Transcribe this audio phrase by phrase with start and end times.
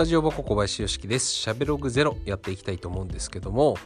[0.00, 1.26] タジオ箱小林よしきです。
[1.30, 3.76] しゃべログゼロやっていきたいと思うんですけども、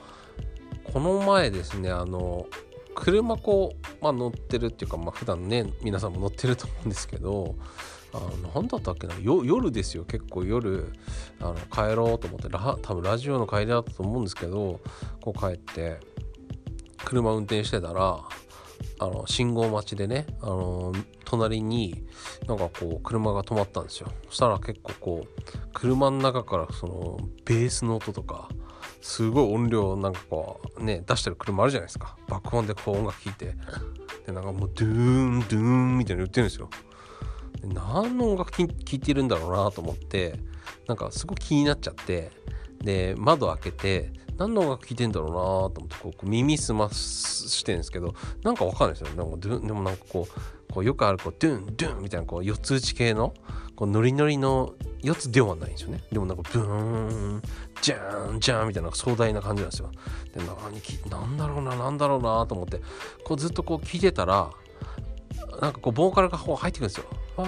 [0.93, 2.47] この前ですね、あの、
[2.95, 7.57] 車こう、まあ、乗ってるっていうか、まあ、普段ね、皆さんも乗ってると思うんですけど、
[8.13, 10.93] あの何だったっけな夜ですよ結構夜
[11.41, 14.79] あの帰ろうと思って多分ラジオの帰りだったと思うんですけど
[15.21, 15.99] こう帰って
[17.05, 18.21] 車運転してたら
[19.01, 20.93] あの信号待ちでねあの
[21.37, 22.05] 隣に
[22.47, 24.11] なんかこう車が止まったんですよ。
[24.29, 28.49] そしたら結構こう車の中からそのベースの音とか
[29.01, 32.17] すごい音量なんかこうね出してる車あるじゃないですか。
[32.29, 33.55] 爆音でこう音楽聴いて。
[34.27, 36.71] でなんかもうドゥーンドゥーンみたいな言ってるんですよ。
[37.61, 40.39] で何の音楽聴いてるんだろうなと思って
[40.89, 42.31] なんかすごい気になっちゃって
[42.81, 49.15] で窓開けて何の音楽聴いてんだろうなと思ってこう耳すましてるんですけどなんかわかんないですよ。
[49.15, 53.33] なんかでもなんかこうこうよくあるこうドゥンドゥンみたいなこう四つ打ち系の
[53.77, 56.03] こうノリノリのやつではないんですよね。
[56.11, 57.43] でもなんかブーン
[57.83, 59.91] ジャーンジャーンみたいな壮大な感じなんですよ。
[60.35, 60.41] で
[61.11, 62.81] 何なんだろうな何だろうなと思って
[63.25, 64.51] こうずっとこう聞いてたら
[65.61, 67.05] なんかこうボーカルがこう入ってくるんですよ。
[67.37, 67.45] ファ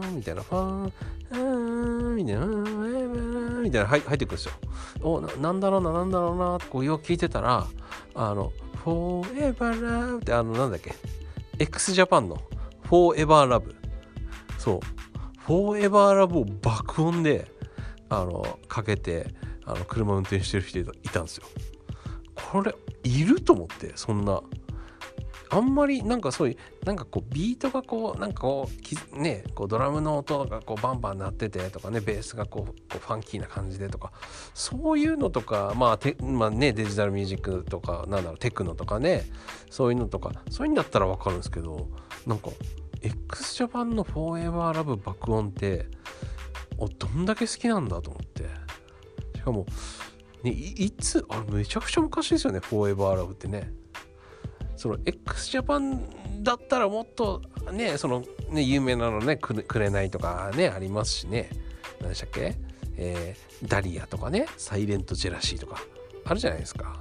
[0.00, 2.46] ーンみたいなファーンみたいな
[3.60, 4.52] みたいな入ってくるんですよ。
[5.02, 7.66] おなんだろうななんだろうなってこうよく聞いてたら
[8.14, 8.52] あの
[8.84, 10.94] 「フォーエバーラブ」ってあのなんだっけ？
[11.60, 12.36] X ジャパンの
[12.84, 13.76] 「フォーエバーラブ」
[14.58, 14.80] そう
[15.44, 17.50] 「フォーエバーラブ」を爆音で
[18.08, 19.34] あのかけて
[19.66, 21.44] あの車運転してる人いたんですよ。
[22.34, 24.40] これいると思ってそんな。
[25.50, 28.68] あんまりなんかそういうなんかこうビートがこうなんかこ
[29.12, 34.12] うねこうドラムの音がこうバンバン鳴っててとかねベースがこうこうファンキーな感じでとか
[34.54, 39.24] そういうのとかまあて、まあねデジタルミュージックとかなんだろうテクノとかね
[39.70, 41.88] そういうのとかそういうんだったらわかるんですけど
[42.26, 42.50] なんか
[43.02, 45.86] x ジャパンの「フォーエバーラブ爆音って
[46.78, 48.70] おどんだけ好きなんだと思って。
[49.40, 49.64] しかも、
[50.42, 53.72] ね、いつあれめちゃくちゃ昔ですよね「フォーエバーラブってね。
[54.80, 61.50] その x ジャパンだったらもっとねそのね有名なのねくれないとかねありますしね。
[62.00, 62.56] 何でしたっけ、
[62.96, 65.82] えー、ダリアとかねサイレントジェラシーとか
[66.24, 66.98] あるじゃないですか。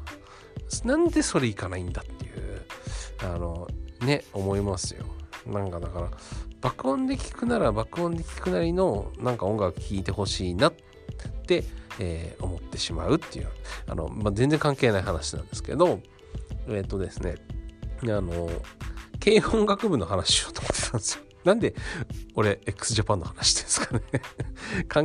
[0.83, 2.61] なんでそれいかないんだっていう
[3.23, 3.65] あの
[4.01, 5.05] ね思いますよ。
[5.47, 6.09] なんかだから
[6.59, 10.73] 爆音で聞くなら爆音で聞くなりのなんか音楽聴いてほしいなっ
[11.47, 11.63] て、
[11.97, 13.47] えー、思ってしまうっていう。
[13.87, 16.01] あの、まあ、全然関係ない話なんですけど
[16.67, 17.35] えっ、ー、とですね
[18.03, 18.49] あの、
[19.23, 21.23] 軽音楽部の話しようと思ってたんですよ。
[21.45, 21.73] なんで
[22.35, 24.03] 俺 x ジャパンの話ですかね。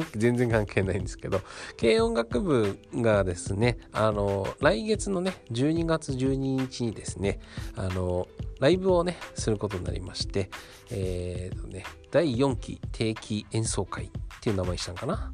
[0.17, 1.41] 全然関係ないんですけど。
[1.81, 7.39] 軽音楽部がですねあの来月のね12月12日にですね
[7.77, 8.27] あの
[8.59, 10.51] ライブをねすることになりまして
[10.91, 14.11] えー、とね第4期定期演奏会っ
[14.41, 15.31] ていう名前にしたんかな。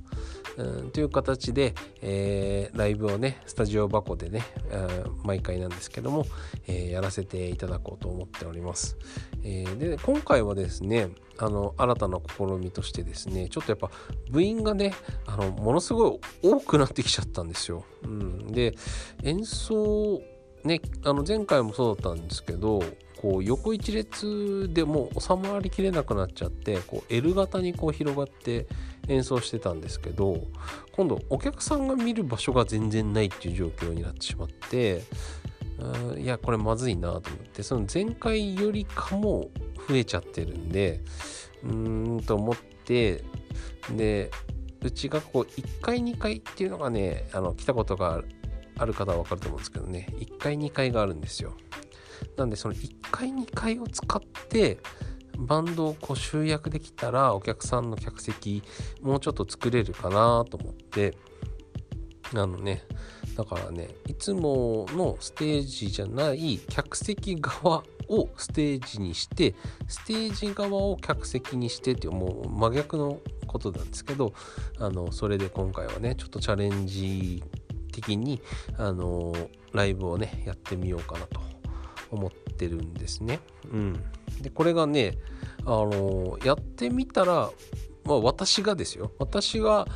[0.61, 4.43] うん、という形で、えー、ライブをねスタジオ箱でね、
[5.25, 6.27] 毎回なんですけども、
[6.67, 8.97] えー、やらせていただこうと思っております。
[9.43, 13.91] えー、で今回はですねあの新たな試みとしてですねちょっとやっぱ
[14.31, 14.93] 部員がね
[15.27, 17.85] あのものすごい多くなってきちゃったんですよ。
[18.03, 18.75] うん、で
[19.23, 20.21] 演奏
[20.65, 22.83] ねあの前回もそうだったんですけど
[23.21, 28.67] こう横一列でもう収まりきれなくなっちゃってこう L 型にこう広がって
[29.09, 30.41] 演奏してたんですけど
[30.93, 35.03] 今度お客さんが見る場所が全然ないっていう状況になってしまって
[36.19, 39.51] いやこれまずいなと思ってその前回よりかも
[39.89, 41.01] 増えちゃってるんで
[41.65, 43.23] うーんと思って
[43.95, 44.31] で
[44.83, 48.29] うちがこう1階2階っていうのがねあの来たことがある
[48.81, 50.07] ある方は分かると思うんですけどね。
[50.19, 51.55] 1階2階があるんですよ。
[52.37, 54.79] なんでその1階2階を使って
[55.39, 58.63] バンドをこう集約できたらお客さんの客席
[59.01, 61.17] もうちょっと作れるかなと思って
[62.35, 62.83] あのね。
[63.37, 69.55] だからねいつものステージじゃない客席側をステージにして
[69.89, 74.33] ステージ側を客席にしてっていうもう真逆のことなんですけど
[74.79, 77.43] あのそれで今回はねちょっとチャレンジ
[77.91, 78.41] 的に
[78.77, 79.33] あの
[79.73, 81.41] ライブをねやってみようかなと
[82.11, 83.41] 思ってるんですね。
[83.71, 84.05] うん、
[84.41, 85.19] でこれがね
[85.65, 87.51] あのやってみたら、
[88.05, 89.13] まあ、私がですよ。
[89.19, 89.87] 私が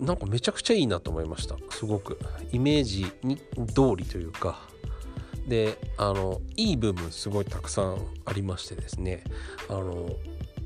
[0.00, 1.56] なんかめちゃくちゃいいなと思いました。
[1.70, 2.18] すごく。
[2.52, 4.68] イメージに通りというか。
[5.46, 9.24] であのいい部分すごいたくさんありましてですね。
[9.68, 10.08] あの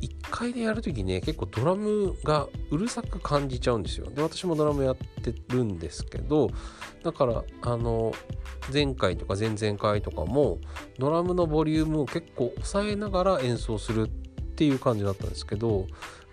[0.01, 6.51] 1回でやるときね結構ドラムがうるさく感じちゃうんですよで私もドラムやってるんですけど
[7.03, 8.13] だからあの
[8.73, 10.59] 前回とか前々回とかも
[10.99, 14.09] ドラムのボリュームを結構抑えながら演奏するっ
[14.57, 15.87] ていう感じだったんですけど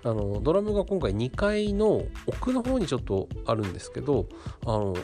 [0.03, 4.27] あのドラムが今回2階の奥の方にちょっとあるんですけど
[4.65, 4.95] あの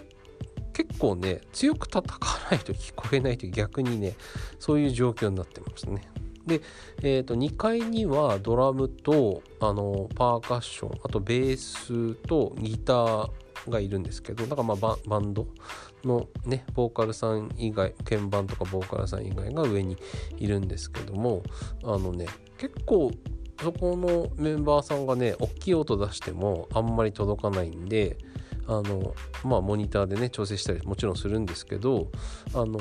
[0.73, 4.15] 結構ね強く叩かないと聞こえないと逆にね
[4.59, 6.01] そういう状況になってましたね。
[6.49, 6.61] で、
[7.01, 13.29] えー、と2階にはドラムとあのパーカッションあとベースとギター
[13.69, 15.47] がいるんですけどだからまあバンド
[16.03, 19.97] のねボーカルさん以外鍵盤とかボーカルさん以外が上に
[20.37, 21.43] いるんですけども
[21.83, 23.11] あのね結構
[23.61, 28.17] そこのメンバーさんがね大きい音出してもあんまり届かないんで
[28.67, 29.13] あの
[29.43, 32.09] まあモニターでね調整したりもちろんするんですけど
[32.53, 32.79] あの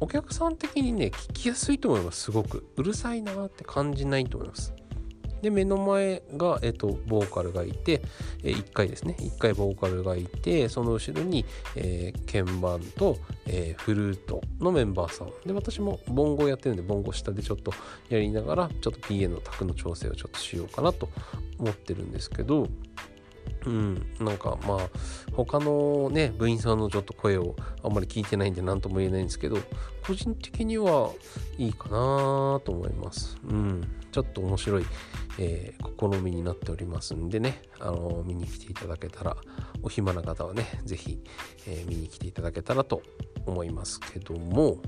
[0.00, 2.66] お客さん的にね聞きやすいと思いますすごく。
[2.76, 4.72] うるさいなって感じないと思います。
[5.42, 8.00] で目の前が、えっと、ボーカルがいて、
[8.44, 9.16] え、1回ですね。
[9.18, 11.44] 1回ボーカルがいてその後ろに、
[11.74, 15.30] えー、鍵盤と、えー、フルートのメンバーさん。
[15.44, 17.72] で私もボンゴやってるんでボンゴ下でちょっと
[18.08, 21.08] やりながらちょっと PA の卓の調整をちょっとしようかなと
[21.58, 22.68] 思ってるんですけど
[23.66, 24.78] うん、なんかまあ
[25.32, 29.58] 他のね部員さんのちょっと声をあんまり聞いてないんで何とも言えないんですけど
[30.04, 31.10] 個人的には
[31.58, 33.38] いいかなと思います。
[33.48, 34.86] うん、ちょっと面白い、
[35.38, 39.36] えー、試みになっておりますんでね、あの見に来ていただけたら
[39.82, 41.22] お暇な方はね是非、
[41.68, 43.02] えー、見に来ていただけたらと
[43.46, 44.78] 思いますけども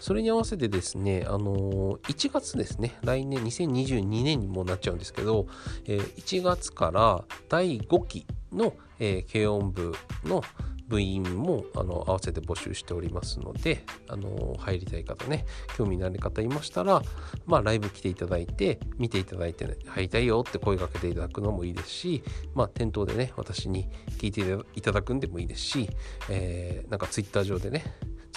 [0.00, 5.46] それに合わせてですね、あの1月ですね、来年2022年にもなっちゃうんですけど、
[5.86, 9.94] え1月から第5期の、え軽音部
[10.24, 10.42] の
[10.90, 15.44] 部員もあの合わせて募集しておりますので、あの入りたい方ね、
[15.76, 17.02] 興味のある方いましたら、
[17.46, 22.24] まあ、ライブ来ていただいて、見ていただいて、ね、入りたいよって声かけていただくのもいいですし、
[22.54, 23.88] まあ、店頭でね、私に
[24.18, 24.40] 聞いて
[24.74, 25.88] いただくんでもいいですし、
[26.28, 27.84] えー、なんかツイッター上でね、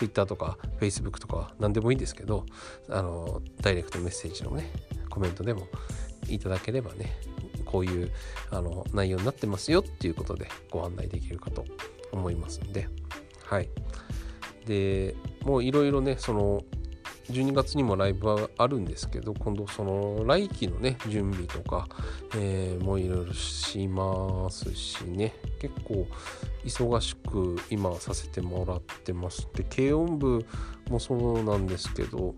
[0.03, 2.45] Twitter とか Facebook とか何でもいいんですけど
[2.89, 4.71] あのダイレクトメッセージのね
[5.09, 5.67] コメントでも
[6.27, 7.17] いただければね
[7.65, 8.11] こういう
[8.51, 11.65] あの内容になってますよっていうことでご案内できるかと
[12.11, 12.87] 思いますんで。
[13.45, 13.69] はい。
[14.65, 16.63] でもういろいろねその
[17.29, 21.87] 12月にもライブはあるんですけど今度その来期のね準備とか、
[22.35, 25.33] えー、もいろいろしますしね。
[25.59, 26.05] 結構
[26.65, 29.47] 忙しく今させてもらってます。
[29.53, 30.45] で軽音部
[30.89, 32.35] もそうなんですけど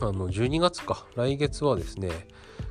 [0.00, 1.06] あの12月か。
[1.14, 2.10] 来月はですね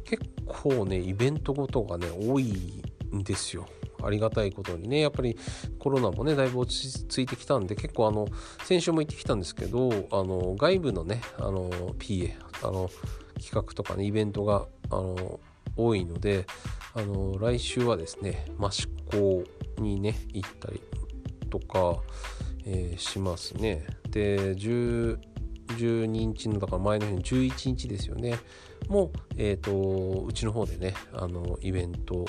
[0.04, 2.84] 結構ねイベントごとがね多い
[3.14, 3.68] んですよ。
[4.04, 5.38] ありがたいことにねやっぱり
[5.80, 8.28] コロナもねだいぶ落ち着いてきたんで結構あの
[8.64, 12.34] 先週も行ってきたんですけどあの外部のねあの PA
[12.64, 12.90] あの
[13.40, 15.40] 企画とかねイベントがあの
[15.78, 16.46] 多いので
[16.94, 19.44] あの来週はですね益子
[19.80, 20.82] にね行ったり
[21.50, 22.02] とか、
[22.66, 23.86] えー、しますね。
[24.10, 25.20] で10
[25.68, 28.38] 12日のだから前の日の11日ですよね。
[28.88, 32.26] もう、えーと、うちの方でねあのイベント、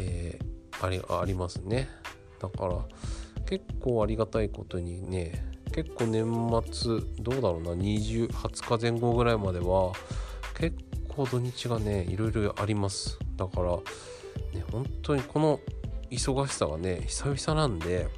[0.00, 0.44] えー、
[0.82, 1.88] ありありますね。
[2.40, 2.78] だから
[3.46, 6.24] 結構ありがたいことにね結構年
[6.72, 9.92] 末どうだろうな20 20日前後ぐらいまでは
[10.56, 10.76] 結
[11.08, 13.18] 構土日がねいろいろあります。
[13.36, 15.60] だからね本当にこの
[16.10, 18.08] 忙しさがね久々なんで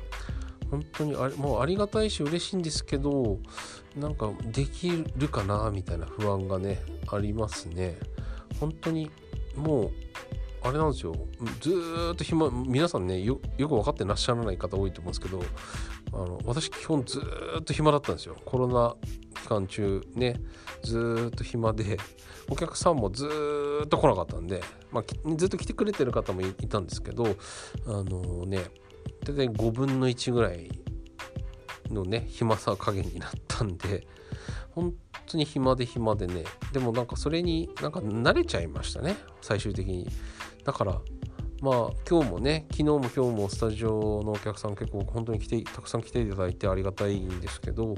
[0.71, 3.39] 本当にあれもうありがたいし嬉しいんですけど
[3.97, 7.99] なんかできるかなみたいな不安がねありますね。
[8.59, 9.11] 本当に
[9.57, 9.91] もう
[10.65, 11.15] あれなんですよ。
[11.61, 15.43] ずっと暇皆さんねよく分かってらっしゃらない方多いと思うんですけど
[16.13, 17.21] あの私基本ず
[17.61, 18.37] っと暇だったんですよ。
[18.45, 18.95] コロナ
[19.43, 20.41] 期間中ね
[20.83, 21.97] ずっと暇で
[22.49, 23.29] お客さんもず
[23.85, 27.37] っと来なかったんで、まあ、ずっと来てくれてる方もいたんですけど
[27.87, 28.59] あのね
[29.25, 30.71] 大体5分の1ぐらい
[31.91, 34.07] のね暇さ加減になったんで
[34.71, 34.95] 本
[35.27, 36.45] 当に暇で暇でね。
[36.73, 39.17] でもなんかそれになんか慣れちゃいましたね。
[39.41, 40.09] 最終的に。
[40.65, 41.01] だから
[41.63, 47.95] まあ今日もね昨日も今日もスタジオのお客さん結構本当に来てたくさん来ていただいてありがたいんですけど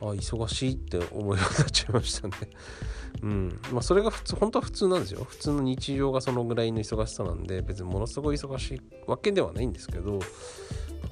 [0.00, 2.34] あ忙しいって思うようになっちゃいましたね。
[3.22, 3.60] うん。
[3.72, 5.24] まあそれが普通本当は普通なんですよ。
[5.24, 10.20] 普通の日常がそのぐらいの忙しさなんで別にものすごい忙しいわけではないんですけど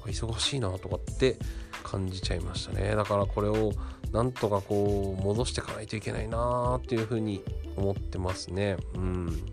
[0.01, 1.37] か忙しいなとかって
[1.83, 2.95] 感じちゃいましたね。
[2.95, 3.71] だからこれを
[4.11, 7.43] なんとかこう戻していかないといけないなっていうふうに
[7.77, 8.77] 思ってますね。
[8.95, 9.45] うん。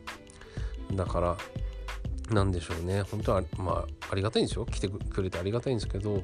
[0.94, 1.36] だから
[2.30, 3.02] なんでしょうね。
[3.02, 4.66] 本当はまあありがたいんですよ。
[4.66, 6.22] 来てくれてありがたいんですけど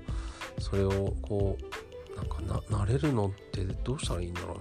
[0.59, 4.55] それをこうなんかな慣れるのってどうしたらいいんだろ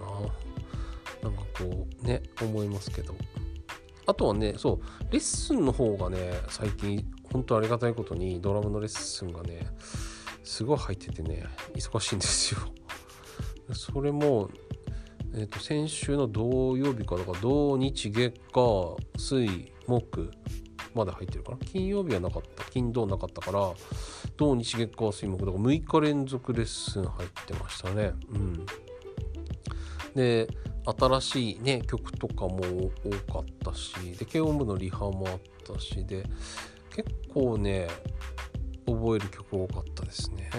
[1.21, 1.29] うな。
[1.29, 3.15] なんかこうね思いますけど。
[4.05, 9.67] あとはねそうレッスンの方がね最近本当ありがたいことにドラムのレッスンがね
[10.43, 11.43] すごい入っててね
[11.75, 12.61] 忙しいんですよ。
[13.73, 14.49] それも
[15.35, 20.29] えーと、先週の土曜日かだから土日月火水木
[20.93, 21.57] まで入ってるかな？
[21.57, 22.63] 金曜日はなかった。
[22.65, 23.73] 金土なかったから
[24.37, 28.13] 土日月火水木だから6日連続レッスン入ってましたね。
[28.29, 28.65] うん。
[30.13, 30.47] で
[30.85, 32.59] 新しいね曲とかも
[33.27, 36.25] 多かったしで軽音部のリハもあったしで
[36.95, 37.87] 結構ね
[38.85, 40.49] 覚える曲多かったですね。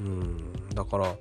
[0.00, 0.52] うん。
[0.74, 1.14] だから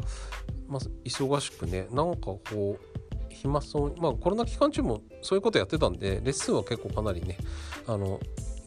[0.68, 2.92] まあ忙しくねなんかこう
[3.30, 7.38] 暇そうまあコロナ期間中もそういうことやってたんでレッスンは結構かなりね
[7.88, 8.20] あの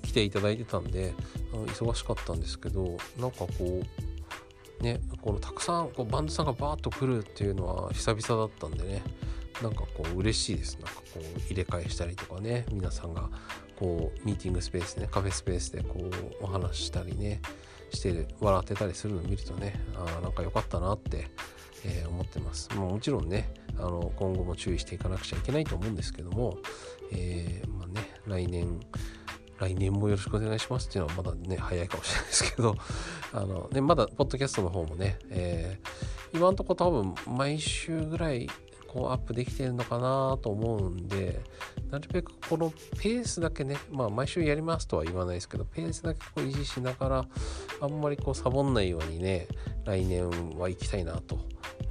[0.03, 1.15] 来ていただいてたんで
[1.53, 3.49] あの忙しかったんですけどなんかこ
[4.81, 9.03] うねこのたくさんこうバンドさんがバーッと来るっていうのは久々だったんでね
[9.63, 10.75] なんかこう嬉しいです。
[10.75, 13.31] なんかこう入れ替えしたりとかね皆さんが
[13.79, 16.11] こうミーティングスペースねカフェスペースでこう
[16.45, 17.41] お話したりね
[17.91, 21.29] して笑ってたりするのを見るとねあなんか良かったなって、
[21.85, 26.59] えー、思ってます、まあ、もちろんねあの今後も注意していかなくちゃいけないと思うんですけども、
[27.13, 28.81] えー、まあね来年
[29.59, 32.75] 来年もよろしくお願いしますっていうのはまだね早いかもしれないですけど
[33.33, 38.49] あの、ね、まだポッドキャストの方もね、えー、今んとこ多分毎週ぐらい
[38.95, 41.41] こうアップできてるのかなと思うんで
[41.91, 47.25] なるべくこのペースだけねまあ毎週やりますとは言わないですけどペースだけこう維持しながら
[47.81, 49.49] あんまりこうサボんないようにね
[49.85, 51.41] 来年は行きたいなと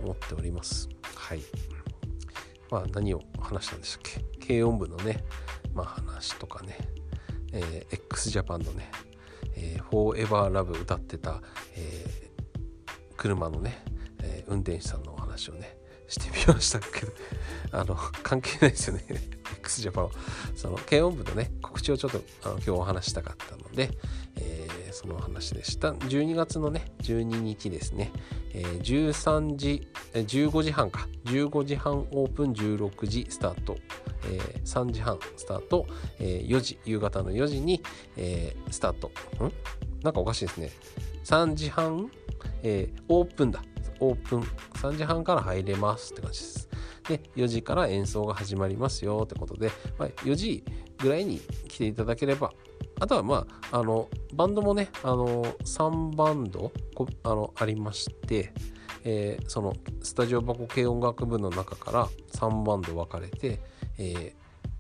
[0.02, 0.88] 思っております。
[1.14, 1.42] はい。
[2.72, 4.02] まあ何を話したんでしたっ
[4.40, 4.48] け？
[4.48, 5.24] 軽音部のね
[5.74, 6.78] まあ話とかね、
[7.52, 8.90] えー、x ジャパンのね、
[9.56, 11.42] えー、Forever Love 歌ってた、
[11.76, 13.84] えー、車のね、
[14.22, 17.12] え、運転手さんのお話をねしてみましたけど
[17.72, 19.04] あの関係ないですよね。
[19.60, 20.12] X ジャパンは。
[20.56, 23.90] その軽音部のね告知をちょっとあの今日お話したかったので、
[24.36, 25.92] えー、その話でした。
[25.94, 28.12] 12月のね12日ですね、
[28.54, 31.08] えー、13時15時半か。
[31.26, 33.78] 15時半オープン16時スタート、
[34.26, 35.88] えー、3時半スタート、
[36.20, 37.82] えー、4時夕方の4時に、
[38.18, 39.08] えー、スタート。
[39.44, 39.52] ん？
[40.04, 40.70] なんかおかしいですね。
[41.24, 42.12] 3時半、
[42.62, 43.64] えー、オープンだ。
[44.04, 46.70] オープン3時半から入れますって感じです。
[47.08, 50.64] で4時から演奏が始まりますよってことで、まあ、4時
[51.00, 52.52] ぐらいに来ていただければ
[53.00, 56.72] あとはまああのバンドもねあの3バンド
[57.24, 58.54] あのありまして、
[59.04, 63.60] えー、そのスタジオ箱系音楽部の中から3バンド分かれて、
[63.98, 64.34] えー、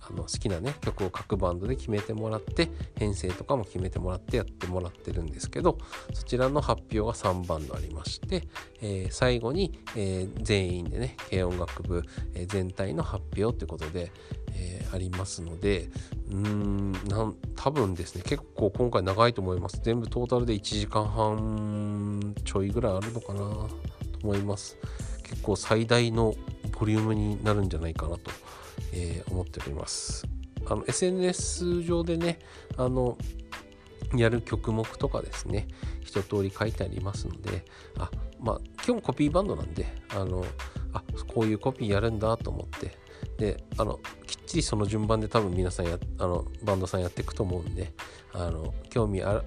[0.09, 5.77] あの好きなね曲を各バンドで決めてもらって編成とかも決めてもらってやってもらってるんですけど
[6.13, 8.47] そちらの発表が3バンドありまして、
[8.81, 14.11] えー、最後に、えー、全員でね軽音楽部、え、全体の発表ってことで、
[14.55, 15.89] えありますので
[16.29, 19.79] うーんなん多分ですね結構今回長いと思います。
[19.83, 23.69] 全部トータルで1時間半ちょいぐらいあるのかなと
[24.23, 24.77] 思います。
[25.23, 26.35] 結構最大の
[26.79, 28.31] ボリュームになるんじゃないかなと
[28.93, 30.25] えー、思っております。
[30.65, 32.39] あの SNS 上でね
[32.77, 33.17] あの
[34.15, 35.67] やる曲目とかですね
[36.01, 37.65] 一通り書いてありますので
[37.97, 38.09] あ
[38.39, 40.45] まあ基本コピーバンドなんであの
[40.93, 42.97] あこういうコピーやるんだと思って
[43.37, 47.91] であのきっちりその順番で多分皆さんやあのバンドさんやっていくと思うんで
[48.33, 49.43] あの興味あ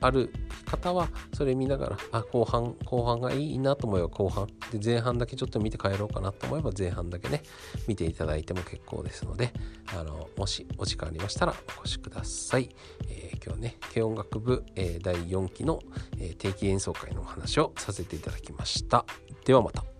[0.00, 0.32] ある
[0.64, 4.46] 方はそれ見ながらあ後半後半がいいなと思えば後半。
[4.70, 7.42] で前半だけちょっと見て帰ろうかなと思えば前半だけね
[7.86, 9.52] 見ていただいても結構ですので
[9.96, 12.68] あのもしお時間ありましたらお越しください、
[13.08, 15.80] えー、今日ね軽音楽部、えー、第4期の、
[16.18, 19.04] えー、定期演奏会のお話をさせていただきました。
[19.44, 19.97] ではまた。